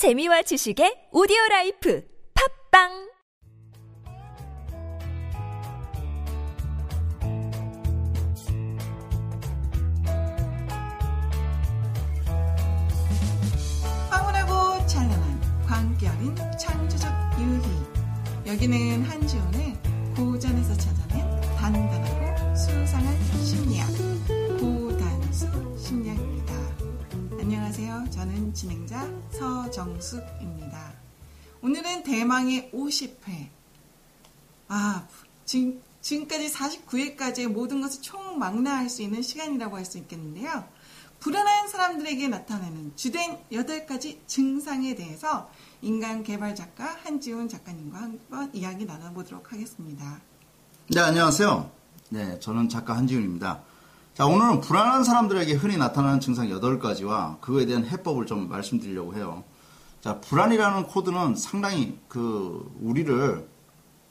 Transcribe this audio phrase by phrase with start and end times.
[0.00, 2.02] 재미와 지식의 오디오 라이프
[2.32, 2.88] 팝빵!
[14.08, 19.76] 황홀하고 찬란한 광기 어린 창조적 유희 여기는 한지원의
[20.16, 23.14] 고전에서 찾아낸 단단하고 수상한
[23.44, 23.86] 심리학
[28.10, 30.92] 저는 진행자 서정숙입니다.
[31.62, 33.48] 오늘은 대망의 50회
[34.68, 35.06] 아
[35.44, 40.64] 지금, 지금까지 49회까지의 모든 것을 총망라할 수 있는 시간이라고 할 수 있겠는데요.
[41.20, 45.50] 불안한 사람들에게 나타나는 주된 8가지 증상에 대해서
[45.82, 50.20] 인간 개발 작가 한지훈 작가님과 한번 이야기 나눠보도록 하겠습니다.
[50.88, 51.70] 네, 안녕하세요.
[52.08, 53.62] 네, 저는 작가 한지훈입니다.
[54.14, 59.44] 자, 오늘은 불안한 사람들에게 흔히 나타나는 증상 8가지와 그거에 대한 해법을 좀 말씀드리려고 해요.
[60.00, 63.48] 자, 불안이라는 코드는 상당히 그, 우리를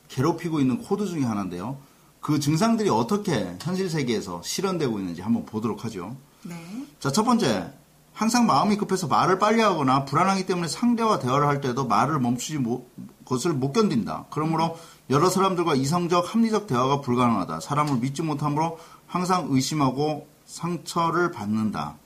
[0.07, 1.77] 괴롭히고 있는 코드 중에 하나인데요.
[2.21, 6.15] 그 증상들이 어떻게 현실 세계에서 실현되고 있는지 한번 보도록 하죠.
[6.43, 6.55] 네.
[6.99, 7.73] 자, 첫 번째.
[8.13, 12.89] 항상 마음이 급해서 말을 빨리 하거나 불안하기 때문에 상대와 대화를 할 때도 말을 멈추지 못,
[13.23, 14.25] 것을 못 견딘다.
[14.29, 14.77] 그러므로
[15.09, 17.61] 여러 사람들과 이성적, 합리적 대화가 불가능하다.
[17.61, 18.77] 사람을 믿지 못함으로
[19.09, 21.97] 항상 의심하고 상처를 받는다.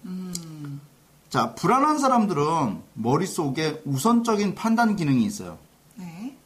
[1.30, 5.58] 자, 불안한 사람들은 머릿속에 우선적인 판단 기능이 있어요.
[5.96, 6.38] 네.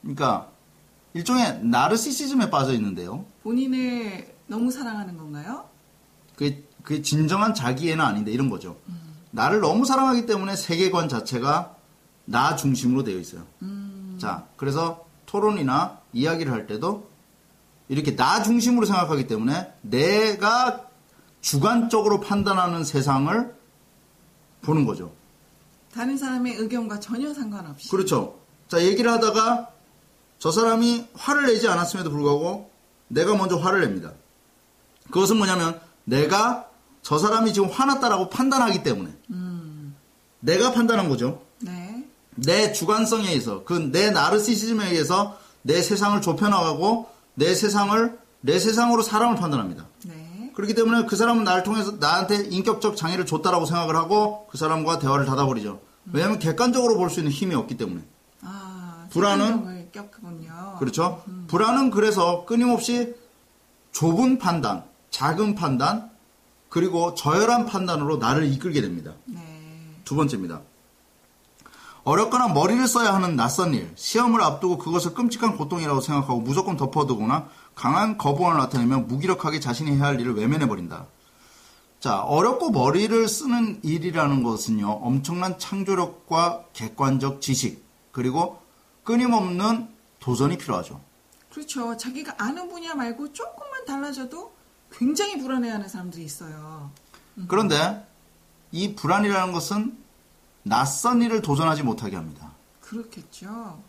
[0.00, 0.48] 그러니까
[1.12, 3.24] 일종의 나르시시즘에 빠져 있는데요.
[3.42, 5.64] 본인을 너무 사랑하는 건가요?
[6.34, 8.76] 그게, 그게 진정한 자기애는 아닌데 이런 거죠.
[9.32, 11.76] 나를 너무 사랑하기 때문에 세계관 자체가
[12.24, 13.44] 나 중심으로 되어 있어요.
[14.18, 17.09] 자, 그래서 토론이나 이야기를 할 때도
[17.90, 20.86] 이렇게 나 중심으로 생각하기 때문에 내가
[21.40, 23.52] 주관적으로 판단하는 세상을
[24.62, 25.12] 보는 거죠.
[25.92, 27.88] 다른 사람의 의견과 전혀 상관없이.
[27.90, 28.38] 그렇죠.
[28.68, 29.70] 자, 얘기를 하다가
[30.38, 32.70] 저 사람이 화를 내지 않았음에도 불구하고
[33.08, 34.12] 내가 먼저 화를 냅니다.
[35.10, 36.68] 그것은 뭐냐면 내가
[37.02, 39.10] 저 사람이 지금 화났다라고 판단하기 때문에
[40.38, 41.42] 내가 판단한 거죠.
[41.58, 42.06] 네.
[42.36, 49.36] 내 주관성에 의해서 그 내 나르시시즘에 의해서 내 세상을 좁혀나가고 내 세상을 내 세상으로 사람을
[49.36, 49.86] 판단합니다.
[50.06, 50.52] 네.
[50.54, 55.24] 그렇기 때문에 그 사람은 나를 통해서 나한테 인격적 장애를 줬다라고 생각을 하고 그 사람과 대화를
[55.26, 55.80] 닫아버리죠.
[56.12, 58.02] 왜냐하면 객관적으로 볼 수 있는 힘이 없기 때문에.
[58.42, 59.90] 아, 불안은?
[59.92, 60.76] 꼈군요.
[60.78, 61.22] 그렇죠?
[61.48, 63.14] 불안은 그래서 끊임없이
[63.92, 66.10] 좁은 판단, 작은 판단,
[66.68, 69.12] 그리고 저열한 판단으로 나를 이끌게 됩니다.
[69.26, 69.40] 네.
[70.04, 70.62] 두 번째입니다.
[72.04, 78.16] 어렵거나 머리를 써야 하는 낯선 일, 시험을 앞두고 그것을 끔찍한 고통이라고 생각하고 무조건 덮어두거나 강한
[78.16, 81.06] 거부감을 나타내며 무기력하게 자신이 해야 할 일을 외면해버린다.
[82.00, 88.62] 자, 어렵고 머리를 쓰는 일이라는 것은요, 엄청난 창조력과 객관적 지식, 그리고
[89.04, 91.00] 끊임없는 도전이 필요하죠.
[91.52, 91.96] 그렇죠.
[91.96, 94.52] 자기가 아는 분야 말고 조금만 달라져도
[94.92, 96.90] 굉장히 불안해하는 사람들이 있어요.
[97.48, 98.06] 그런데
[98.72, 99.98] 이 불안이라는 것은
[100.70, 102.52] 낯선 일을 도전하지 못하게 합니다.
[102.80, 103.82] 그렇겠죠.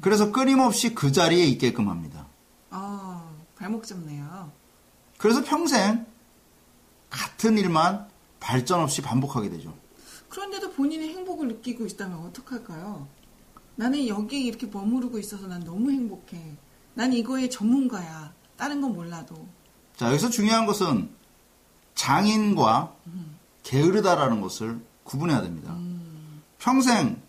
[0.00, 2.26] 그래서 끊임없이 그 자리에 있게끔 합니다.
[2.70, 4.50] 아, 발목 잡네요.
[5.18, 6.06] 그래서 평생
[7.10, 8.08] 같은 일만
[8.40, 9.74] 발전 없이 반복하게 되죠.
[10.30, 13.06] 그런데도 본인의 행복을 느끼고 있다면 어떡할까요?
[13.76, 16.56] 나는 여기에 이렇게 머무르고 있어서 난 너무 행복해.
[16.94, 18.32] 난 이거의 전문가야.
[18.56, 19.46] 다른 건 몰라도.
[19.96, 21.10] 자, 여기서 중요한 것은
[21.94, 22.94] 장인과
[23.64, 25.76] 게으르다라는 것을 구분해야 됩니다.
[26.72, 27.20] 평생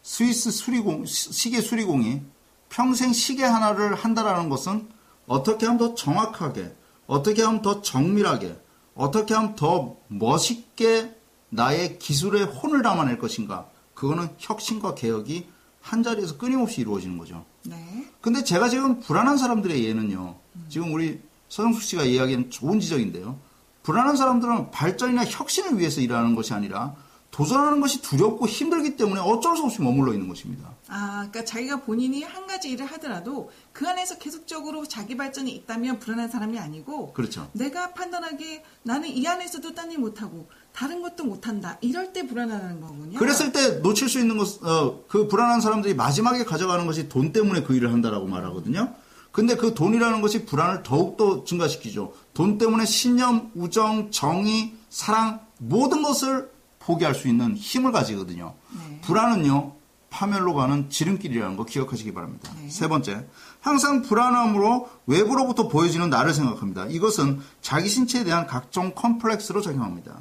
[0.00, 2.22] 스위스 수리공, 시- 시계 수리공이
[2.68, 4.88] 평생 시계 하나를 한다라는 것은
[5.26, 6.72] 어떻게 하면 더 정확하게,
[7.08, 8.60] 어떻게 하면 더 정밀하게,
[8.94, 11.16] 어떻게 하면 더 멋있게
[11.48, 13.68] 나의 기술의 혼을 담아낼 것인가.
[13.94, 15.48] 그거는 혁신과 개혁이
[15.80, 17.44] 한 자리에서 끊임없이 이루어지는 거죠.
[17.64, 18.06] 네.
[18.20, 20.36] 근데 제가 지금 불안한 사람들의 예는요.
[20.68, 23.36] 지금 우리 서정숙 씨가 이야기한 좋은 지적인데요.
[23.82, 26.94] 불안한 사람들은 발전이나 혁신을 위해서 일하는 것이 아니라
[27.32, 30.70] 도전하는 것이 두렵고 힘들기 때문에 어쩔 수 없이 머물러 있는 것입니다.
[30.88, 36.28] 아, 그러니까 자기가 본인이 한 가지 일을 하더라도 그 안에서 계속적으로 자기 발전이 있다면 불안한
[36.28, 37.48] 사람이 아니고 그렇죠.
[37.54, 41.78] 내가 판단하기에 나는 이 안에서도 딴 일 못하고 다른 것도 못한다.
[41.80, 43.18] 이럴 때 불안하다는 거군요.
[43.18, 47.62] 그랬을 때 놓칠 수 있는 것, 어, 그 불안한 사람들이 마지막에 가져가는 것이 돈 때문에
[47.62, 48.94] 그 일을 한다라고 말하거든요.
[49.32, 52.12] 근데 그 돈이라는 것이 불안을 더욱더 증가시키죠.
[52.34, 56.50] 돈 때문에 신념, 우정, 정의, 사랑, 모든 것을
[56.84, 58.54] 포기할 수 있는 힘을 가지거든요.
[58.76, 59.00] 네.
[59.02, 59.72] 불안은요,
[60.10, 62.52] 파멸로 가는 지름길이라는 거 기억하시기 바랍니다.
[62.58, 62.68] 네.
[62.68, 63.26] 세 번째,
[63.60, 66.86] 항상 불안함으로 외부로부터 보여지는 나를 생각합니다.
[66.86, 70.18] 이것은 자기 신체에 대한 각종 컴플렉스로 작용합니다.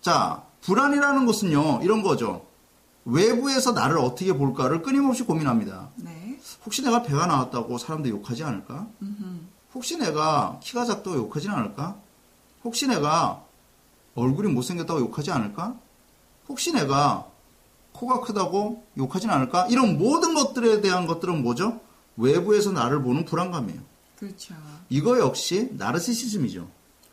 [0.00, 2.46] 자, 불안이라는 것은요, 이런 거죠.
[3.04, 5.88] 외부에서 나를 어떻게 볼까를 끊임없이 고민합니다.
[5.96, 6.38] 네.
[6.64, 8.86] 혹시 내가 배가 나왔다고 사람들이 욕하지 않을까?
[9.74, 11.96] 혹시 내가 키가 작다고 욕하지 않을까?
[12.64, 13.42] 혹시 내가
[14.16, 15.78] 얼굴이 못생겼다고 욕하지 않을까?
[16.48, 17.30] 혹시 내가
[17.92, 19.68] 코가 크다고 욕하진 않을까?
[19.68, 21.80] 이런 모든 것들에 대한 것들은 뭐죠?
[22.16, 23.80] 외부에서 나를 보는 불안감이에요.
[24.18, 24.54] 그렇죠.
[24.88, 26.68] 이거 역시 나르시시즘이죠.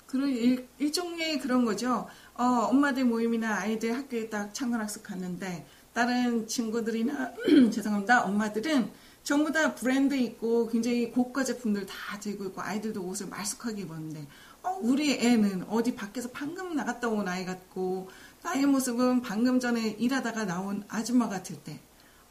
[0.08, 2.08] 그런 일, 일종의 그런 거죠.
[2.36, 7.34] 어, 엄마들 모임이나 아이들 학교에 딱 창건학습 갔는데 다른 친구들이나
[7.72, 8.92] 죄송합니다 엄마들은
[9.24, 14.53] 전부 다 브랜드 있고 굉장히 고가 제품들 다 들고 있고 아이들도 옷을 말쑥하게 입었는데 어,
[14.82, 18.10] 우리 애는 어디 밖에서 방금 나갔다 온 아이 같고
[18.44, 21.80] 나의 모습은 방금 전에 일하다가 나온 아줌마 같을 때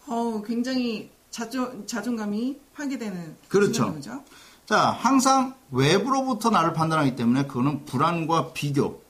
[0.06, 3.84] 어, 굉장히 자존, 자존감이 파괴되는 그렇죠.
[3.84, 4.22] 순간이죠.
[4.66, 9.02] 자, 항상 외부로부터 나를 판단하기 때문에 그거는 불안과 비교,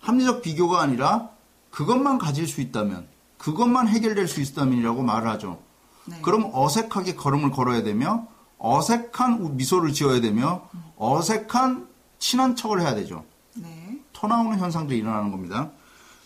[0.00, 1.30] 합리적 비교가 아니라
[1.70, 3.06] 그것만 가질 수 있다면,
[3.36, 5.60] 그것만 해결될 수 있다면이라고 말을 하죠.
[6.06, 6.20] 네.
[6.22, 8.26] 그럼 어색하게 걸음을 걸어야 되며,
[8.58, 11.87] 어색한 우- 미소를 지어야 되며, 어색한
[12.18, 13.24] 친한 척을 해야 되죠.
[13.54, 13.98] 네.
[14.12, 15.70] 토 나오는 현상들이 일어나는 겁니다.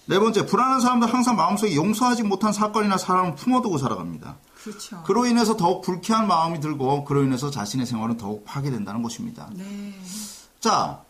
[0.07, 4.37] 네 번째, 불안한 사람들 항상 마음속에 용서하지 못한 사건이나 사람을 품어두고 살아갑니다.
[4.63, 5.03] 그렇죠.
[5.05, 9.49] 그로 인해서 더욱 불쾌한 마음이 들고 그로 인해서 자신의 생활은 더욱 파괴된다는 것입니다.
[9.55, 9.95] 네.
[10.61, 11.03] 자,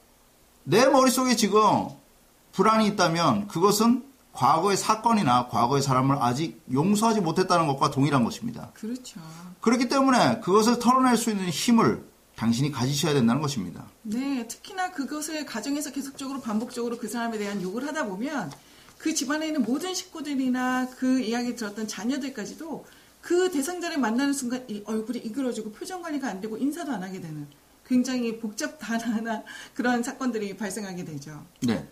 [0.64, 1.88] 내 머릿속에 지금
[2.52, 8.70] 불안이 있다면 그것은 과거의 사건이나 과거의 사람을 아직 용서하지 못했다는 것과 동일한 것입니다.
[8.74, 9.20] 그렇죠.
[9.60, 12.06] 그렇기 때문에 그것을 털어낼 수 있는 힘을
[12.42, 13.86] 당신이 가지셔야 된다는 것입니다.
[14.02, 18.50] 네, 특히나 그것을 가정에서 계속적으로 반복적으로 그 사람에 대한 욕을 하다 보면
[18.98, 22.84] 그 집안에 있는 모든 식구들이나 그 이야기 들었던 자녀들까지도
[23.20, 27.46] 그 대상자를 만나는 순간 이 얼굴이 이그러지고 표정 관리가 안 되고 인사도 안 하게 되는
[27.86, 31.46] 굉장히 복잡다나 그런 사건들이 발생하게 되죠.
[31.60, 31.88] 네.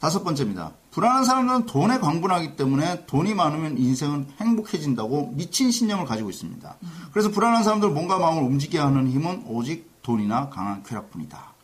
[0.00, 0.72] 다섯 번째입니다.
[0.90, 6.76] 불안한 사람들은 돈에 광분하기 때문에 돈이 많으면 인생은 행복해진다고 미친 신념을 가지고 있습니다.
[7.10, 11.54] 그래서 불안한 사람들은 몸과 마음을 움직이게 하는 힘은 오직 돈이나 강한 쾌락뿐이다.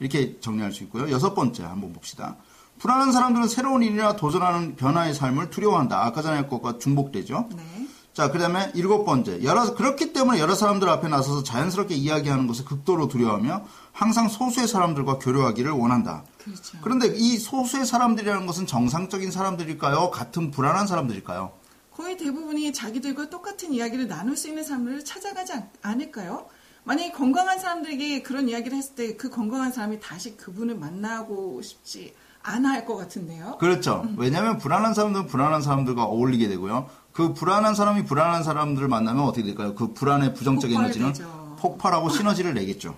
[0.00, 1.10] 이렇게 정리할 수 있고요.
[1.10, 2.36] 여섯 번째 한번 봅시다.
[2.78, 6.02] 불안한 사람들은 새로운 일이나 도전하는 변화의 삶을 두려워한다.
[6.04, 7.48] 아까 전에 할 것과 중복되죠.
[7.54, 7.86] 네.
[8.14, 9.42] 자, 그 다음에 일곱 번째.
[9.44, 15.18] 여러, 그렇기 때문에 여러 사람들 앞에 나서서 자연스럽게 이야기하는 것을 극도로 두려워하며 항상 소수의 사람들과
[15.18, 16.24] 교류하기를 원한다.
[16.42, 16.78] 그렇죠.
[16.80, 20.10] 그런데 이 소수의 사람들이라는 것은 정상적인 사람들일까요?
[20.10, 21.52] 같은 불안한 사람들일까요?
[21.94, 26.46] 거의 대부분이 자기들과 똑같은 이야기를 나눌 수 있는 사람들을 찾아가지 않- 않을까요?
[26.84, 32.70] 만약에 건강한 사람들에게 그런 이야기를 했을 때 그 건강한 사람이 다시 그분을 만나고 싶지 않아
[32.70, 33.58] 할 것 같은데요.
[33.58, 34.06] 그렇죠.
[34.16, 36.88] 왜냐하면 불안한 사람들은 불안한 사람들과 어울리게 되고요.
[37.12, 39.74] 그 불안한 사람이 불안한 사람들을 만나면 어떻게 될까요?
[39.74, 41.56] 그 불안의 부정적 에너지는 폭발되죠.
[41.60, 42.96] 폭발하고 시너지를 내겠죠.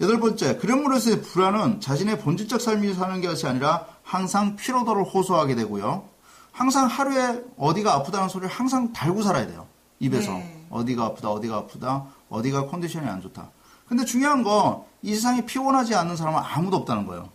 [0.00, 6.08] 여덟 번째, 그럼으로써 불안은 자신의 본질적 삶이 사는 것이 아니라 항상 피로도를 호소하게 되고요.
[6.50, 9.66] 항상 하루에 어디가 아프다는 소리를 항상 달고 살아야 돼요.
[9.98, 10.32] 입에서.
[10.32, 10.66] 네.
[10.70, 13.50] 어디가 아프다, 어디가 아프다, 어디가 컨디션이 안 좋다.
[13.88, 17.28] 근데 중요한 건 이 세상에 피곤하지 않는 사람은 아무도 없다는 거예요.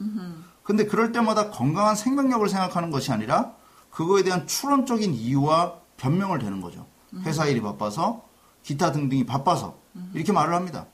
[0.64, 3.54] 근데 그럴 때마다 건강한 생명력을 생각하는 것이 아니라
[3.92, 6.88] 그거에 대한 추론적인 이유와 변명을 대는 거죠.
[7.26, 8.24] 회사 일이 바빠서
[8.64, 9.78] 기타 등등이 바빠서
[10.16, 10.88] 이렇게 말을 합니다.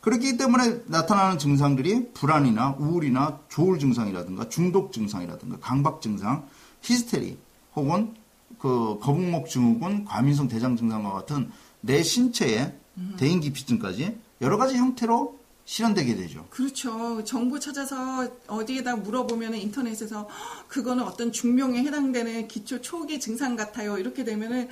[0.00, 6.46] 그렇기 때문에 나타나는 증상들이 불안이나 우울이나 조울 증상이라든가 중독 증상이라든가 강박 증상,
[6.80, 7.38] 히스테리
[7.76, 8.14] 혹은
[8.58, 11.50] 그 거북목 증후군, 과민성 대장 증상과 같은
[11.82, 16.46] 내 신체 의 대인 기피증까지 여러 가지 형태로 실현되게 되죠.
[16.50, 17.24] 그렇죠.
[17.24, 23.96] 정보 찾아서 어디에다 물어보면 인터넷에서 "헉, 그거는 어떤 중병에 해당되는 기초 초기 증상 같아요.
[23.98, 24.68] 이렇게 되면은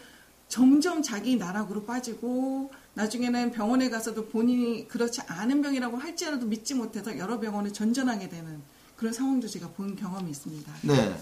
[0.48, 7.40] 점점 자기 나락으로 빠지고 나중에는 병원에 가서도 본인이 그렇지 않은 병이라고 할지라도 믿지 못해서 여러
[7.40, 8.60] 병원을 전전하게 되는
[8.96, 10.72] 그런 상황도 제가 본 경험이 있습니다.
[10.82, 11.16] 네.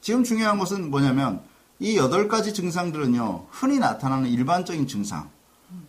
[0.00, 1.42] 지금 중요한 것은 뭐냐면
[1.80, 5.28] 이 여덟 가지 증상들은요, 흔히 나타나는 일반적인 증상,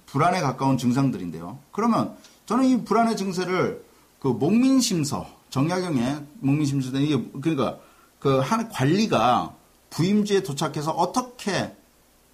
[0.08, 1.60] 불안에 가까운 증상들인데요.
[1.72, 3.86] 그러면 저는 이 불안의 증세를
[4.20, 7.78] 그 목민심서, 정약용의 목민심서, 이게 그러니까
[8.20, 9.54] 그 한 관리가
[9.92, 11.76] 부임지에 도착해서 어떻게,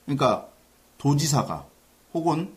[0.06, 0.48] 그러니까
[0.98, 1.66] 도지사가
[2.14, 2.52] 혹은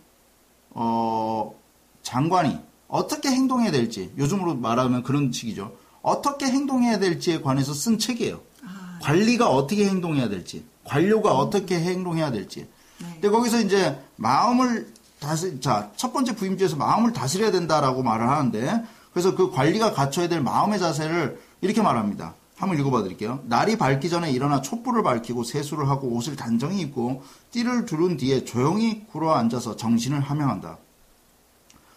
[0.71, 1.55] 어,
[2.03, 2.59] 장관이
[2.89, 5.73] 어떻게 행동해야 될지, 요즘으로 말하면 그런 식이죠.
[6.03, 8.41] 어떻게 행동해야 될지에 관해서 쓴 책이에요.
[8.63, 12.69] 아, 관리가 어떻게 행동해야 될지, 관료가 어떻게 행동해야 될지.
[12.99, 13.07] 네.
[13.15, 19.35] 근데 거기서 이제 마음을 다스, 자, 첫 번째 부임지에서 마음을 다스려야 된다라고 말을 하는데, 그래서
[19.35, 22.35] 그 관리가 갖춰야 될 마음의 자세를 이렇게 말합니다.
[22.57, 23.41] 한번 읽어봐 드릴게요.
[23.45, 29.07] 날이 밝기 전에 일어나 촛불을 밝히고 세수를 하고 옷을 단정히 입고 띠를 두른 뒤에 조용히
[29.07, 30.79] 굴어 앉아서 정신을 함양한다.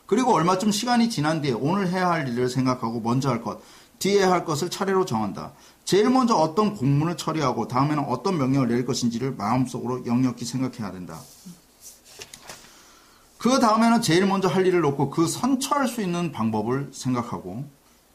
[0.06, 3.62] 그리고 얼마쯤 시간이 지난 뒤에 오늘 해야 할 일을 생각하고 먼저 할 것,
[4.00, 5.54] 뒤에 할 것을 차례로 정한다.
[5.86, 11.20] 제일 먼저 어떤 공문을 처리하고 다음에는 어떤 명령을 내릴 것인지를 마음속으로 역력히 생각해야 된다.
[13.40, 17.64] 그 다음에는 제일 먼저 할 일을 놓고 그 선처할 수 있는 방법을 생각하고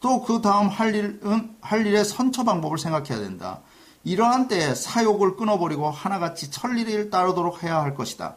[0.01, 3.61] 또 그 다음 할 일은 할 일의 선처 방법을 생각해야 된다.
[4.05, 8.37] 이러한 때에 사욕을 끊어버리고 하나같이 천리를 따르도록 해야 할 것이다.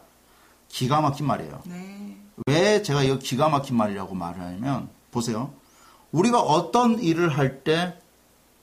[0.68, 1.60] 기가 막힌 말이에요.
[1.66, 2.16] 네.
[2.46, 5.52] 왜 제가 이거 기가 막힌 말이라고 말을 하냐면 보세요.
[6.10, 7.98] 우리가 어떤 일을 할 때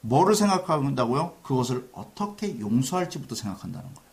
[0.01, 1.33] 뭐를 생각한다고요?
[1.43, 4.09] 그것을 어떻게 용서할지부터 생각한다는 거예요.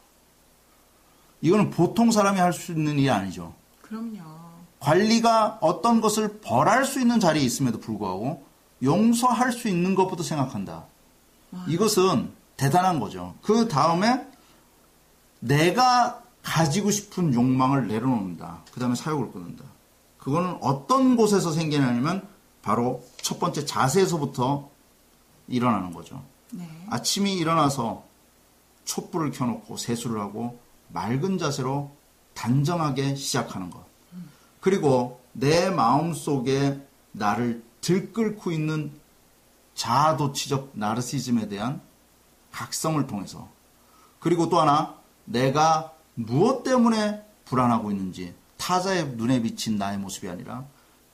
[1.40, 3.54] 이거는 보통 사람이 할 수 있는 일이 아니죠.
[3.92, 4.22] 그럼요.
[4.80, 8.42] 관리가 어떤 것을 벌할 수 있는 자리에 있음에도 불구하고
[8.82, 10.86] 용서할 수 있는 것부터 생각한다.
[11.68, 13.34] 이것은 대단한 거죠.
[13.42, 14.26] 그 다음에
[15.40, 18.62] 내가 가지고 싶은 욕망을 내려놓는다.
[18.72, 19.64] 그 다음에 사욕을 끊는다.
[20.16, 22.26] 그거는 어떤 곳에서 생기냐면
[22.62, 24.70] 바로 첫 번째 자세에서부터
[25.48, 26.22] 일어나는 거죠.
[26.50, 26.66] 네.
[26.88, 28.04] 아침이 일어나서
[28.86, 30.58] 촛불을 켜놓고 세수를 하고
[30.88, 32.01] 맑은 자세로
[32.34, 33.84] 단정하게 시작하는 것.
[34.60, 36.80] 그리고 내 마음 속에
[37.12, 38.92] 나를 들끓고 있는
[39.74, 41.80] 자아도취적 나르시즘에 대한
[42.52, 43.48] 각성을 통해서
[44.20, 50.64] 그리고 또 하나 내가 무엇 때문에 불안하고 있는지 타자의 눈에 비친 나의 모습이 아니라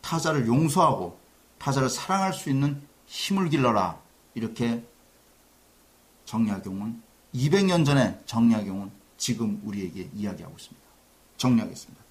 [0.02, 1.18] 타자를 용서하고
[1.58, 3.98] 타자를 사랑할 수 있는 힘을 길러라
[4.34, 4.84] 이렇게
[6.26, 7.02] 정약용은
[7.34, 10.87] 200년 전에 정약용은 지금 우리에게 이야기하고 있습니다.
[11.38, 12.02] 정리하겠습니다.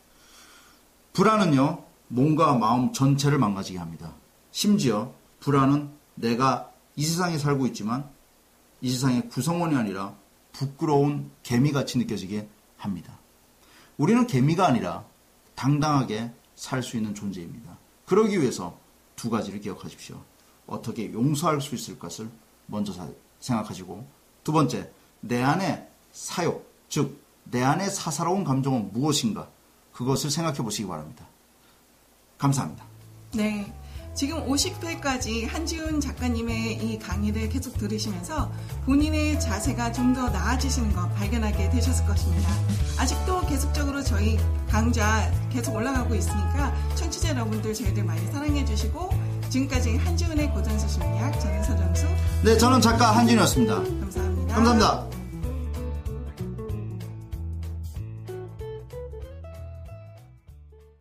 [1.14, 4.14] 불안은요 몸과 마음 전체를 망가지게 합니다.
[4.52, 8.10] 심지어 불안은 내가 이 세상에 살고 있지만
[8.82, 10.16] 이 세상의 구성원이 아니라
[10.54, 13.18] 부끄러운 개미같이 느껴지게 합니다.
[13.98, 15.04] 우리는 개미가 아니라
[15.56, 17.78] 당당하게 살 수 있는 존재입니다.
[18.06, 18.78] 그러기 위해서
[19.16, 20.20] 두 가지를 기억하십시오.
[20.66, 22.30] 어떻게 용서할 수 있을 것을
[22.66, 23.08] 먼저 사-
[23.40, 24.08] 생각하시고
[24.44, 24.92] 두 번째,
[25.22, 29.48] 내 안에 사욕, 즉 내 안에 사사로운 감정은 무엇인가
[29.94, 31.26] 그것을 생각해 보시기 바랍니다.
[32.38, 32.84] 감사합니다.
[33.34, 33.74] 네.
[34.14, 38.52] 지금 50회까지 한지훈 작가님의 이 강의를 계속 들으시면서
[38.86, 42.50] 본인의 자세가 좀 더 나아지시는 거 발견하게 되셨을 것입니다.
[42.98, 49.10] 아직도 계속적으로 저희 강좌 계속 올라가고 있으니까 청취자 여러분들 저희들 많이 사랑해 주시고
[49.50, 52.08] 지금까지 한지훈의 고전서심리학 저는 서정수
[52.44, 53.76] 네, 저는 작가 한진이었습니다.
[53.76, 54.56] 감사합니다.
[54.56, 55.17] 감사합니다.